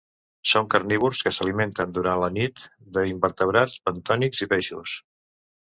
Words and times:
Són 0.51 0.69
carnívors 0.75 1.21
que 1.27 1.33
s'alimenten 1.37 1.93
durant 1.99 2.23
la 2.23 2.31
nit 2.39 2.65
d'invertebrats 2.97 3.79
bentònics 3.91 4.47
i 4.47 4.53
peixos. 4.57 5.01